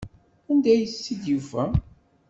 [0.51, 1.65] Anda ay tt-id-yufa?